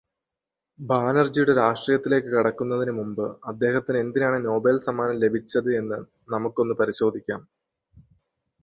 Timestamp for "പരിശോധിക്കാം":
6.81-7.43